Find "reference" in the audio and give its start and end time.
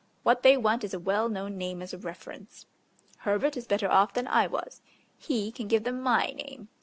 1.99-2.65